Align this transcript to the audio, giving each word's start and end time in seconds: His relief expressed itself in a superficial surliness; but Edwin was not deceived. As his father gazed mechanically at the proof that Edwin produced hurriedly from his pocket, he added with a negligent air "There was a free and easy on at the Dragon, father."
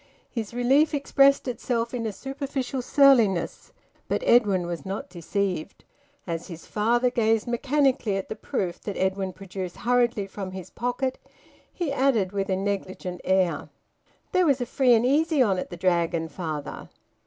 His 0.31 0.51
relief 0.51 0.95
expressed 0.95 1.47
itself 1.47 1.93
in 1.93 2.07
a 2.07 2.11
superficial 2.11 2.81
surliness; 2.81 3.71
but 4.07 4.23
Edwin 4.25 4.65
was 4.65 4.83
not 4.83 5.11
deceived. 5.11 5.83
As 6.25 6.47
his 6.47 6.65
father 6.65 7.11
gazed 7.11 7.45
mechanically 7.47 8.17
at 8.17 8.27
the 8.27 8.35
proof 8.35 8.81
that 8.81 8.97
Edwin 8.97 9.31
produced 9.31 9.77
hurriedly 9.77 10.25
from 10.25 10.53
his 10.53 10.71
pocket, 10.71 11.19
he 11.71 11.93
added 11.93 12.31
with 12.31 12.49
a 12.49 12.55
negligent 12.55 13.21
air 13.23 13.69
"There 14.31 14.47
was 14.47 14.59
a 14.59 14.65
free 14.65 14.95
and 14.95 15.05
easy 15.05 15.39
on 15.39 15.59
at 15.59 15.69
the 15.69 15.77
Dragon, 15.77 16.29
father." 16.29 16.89